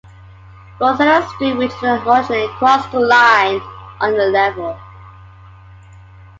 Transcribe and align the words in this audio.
Rosetta 0.79 1.27
Street, 1.27 1.57
which 1.57 1.71
originally 1.83 2.47
crossed 2.57 2.91
the 2.91 2.99
line 2.99 3.61
on 3.99 4.15
the 4.17 4.25
level. 4.25 4.75